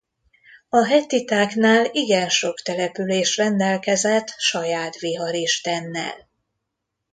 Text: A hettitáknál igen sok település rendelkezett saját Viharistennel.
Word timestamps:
A 0.69 0.85
hettitáknál 0.85 1.85
igen 1.91 2.29
sok 2.29 2.61
település 2.61 3.37
rendelkezett 3.37 4.27
saját 4.37 4.95
Viharistennel. 4.99 6.29